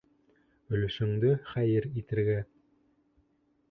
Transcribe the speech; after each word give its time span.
Өлөшөңдө 0.77 1.35
хәйер 1.53 1.89
итергә. 2.03 2.43